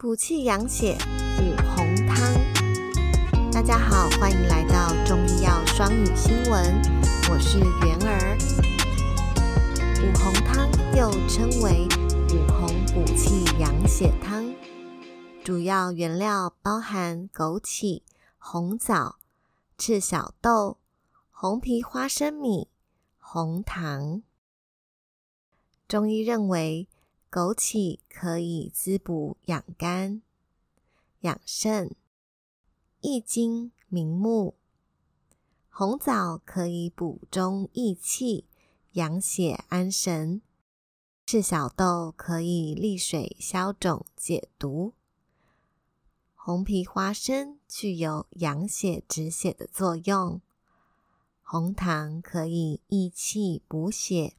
[0.00, 0.96] 补气养血
[1.42, 2.32] 五红汤。
[3.52, 6.80] 大家好，欢迎来到中医药双语新闻，
[7.28, 8.34] 我是元儿。
[10.00, 10.66] 五红汤
[10.96, 11.86] 又称为
[12.32, 14.50] 五红补气养血汤，
[15.44, 18.00] 主要原料包含枸杞、
[18.38, 19.18] 红枣、
[19.76, 20.78] 赤小豆、
[21.30, 22.68] 红皮花生米、
[23.18, 24.22] 红糖。
[25.86, 26.88] 中医认为，
[27.30, 30.20] 枸杞可以滋补养肝、
[31.20, 31.94] 养肾、
[33.00, 34.54] 益精明目；
[35.68, 38.46] 红枣可以补中益气、
[38.92, 40.40] 养血安神；
[41.24, 44.94] 赤小豆可以利水消肿解毒；
[46.34, 50.40] 红皮花生具有养血止血的作用；
[51.42, 54.34] 红糖可以益气补血。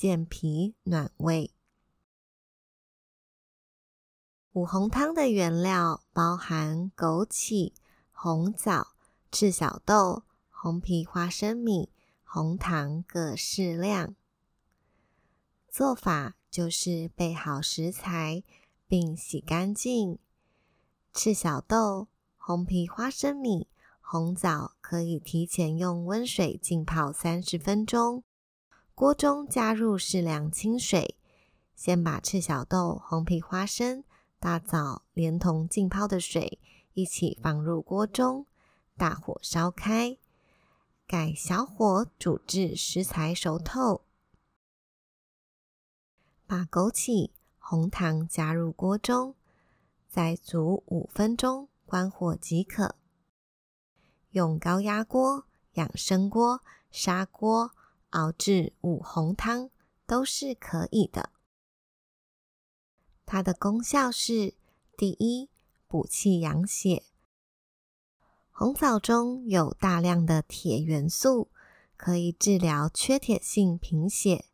[0.00, 1.50] 健脾暖胃。
[4.52, 7.72] 五红汤的原料包含枸杞、
[8.10, 8.88] 红枣、
[9.30, 11.88] 赤小豆、红皮花生米、
[12.24, 14.16] 红糖各适量。
[15.68, 18.42] 做法就是备好食材，
[18.88, 20.18] 并洗干净。
[21.12, 23.68] 赤小豆、红皮花生米、
[24.00, 28.24] 红枣可以提前用温水浸泡三十分钟。
[28.96, 31.16] 锅中加入适量清水，
[31.76, 34.02] 先把赤小豆、红皮花生、
[34.40, 36.58] 大枣连同浸泡的水
[36.94, 38.46] 一起放入锅中，
[38.96, 40.16] 大火烧开，
[41.06, 44.02] 改小火煮至食材熟透。
[46.46, 49.36] 把枸杞、红糖加入锅中，
[50.08, 52.96] 再煮五分钟，关火即可。
[54.30, 56.60] 用高压锅、养生锅、
[56.90, 57.70] 砂锅。
[58.10, 59.70] 熬制五红汤
[60.04, 61.30] 都是可以的。
[63.32, 64.54] 它的功效是：
[64.96, 65.48] 第一，
[65.86, 67.04] 补气养血。
[68.50, 71.48] 红枣中有大量的铁元素，
[71.96, 74.46] 可以治疗缺铁性贫血。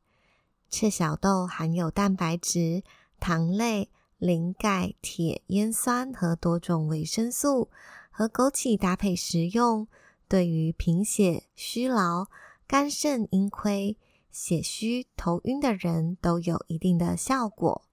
[0.68, 2.82] 赤小豆含有蛋白质、
[3.18, 7.70] 糖类、磷、钙、铁、烟酸和多种维生素，
[8.10, 9.88] 和枸杞搭配食用，
[10.28, 12.26] 对于贫血、虚劳。
[12.66, 13.96] 肝肾阴亏、
[14.30, 17.86] 血虚、头晕的人都有一定的效果。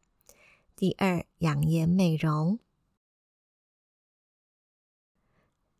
[0.83, 2.59] 第二，养颜美容。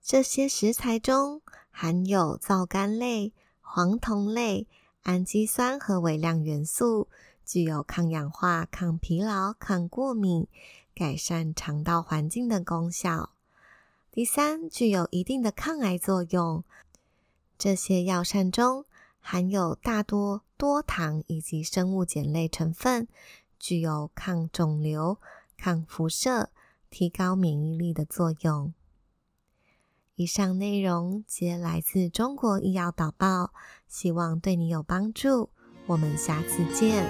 [0.02, 4.66] 这些食材中含有皂苷类、黄酮类、
[5.02, 7.10] 氨基酸和微量元素，
[7.44, 10.48] 具有抗氧化、抗疲劳、抗过敏、
[10.96, 13.32] 改善肠道环境的功效。
[14.10, 16.64] 第三，具有一定的抗癌作用。
[17.58, 18.86] 这些药膳中
[19.20, 23.10] 含有大多多糖以及生物碱类成分，
[23.64, 25.22] 具有抗肿瘤、
[25.58, 26.50] 抗辐射、
[26.90, 28.74] 提高免疫力的作用。
[30.16, 33.54] 以上内容皆来自中国医药导报，
[33.88, 35.50] 希望对你有帮助。
[35.86, 37.06] 我们下次见。